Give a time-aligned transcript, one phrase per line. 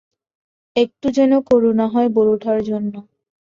[0.75, 2.99] একটু যেন করুণা হল বুড়োটার জন্যে।